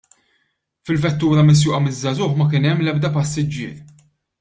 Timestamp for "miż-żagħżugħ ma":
1.85-2.51